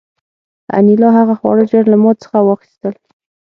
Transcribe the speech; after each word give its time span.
انیلا 0.77 1.09
هغه 1.17 1.33
خواړه 1.39 1.63
ژر 1.71 1.83
له 1.91 1.97
ما 2.03 2.11
څخه 2.23 2.37
واخیستل 2.41 2.93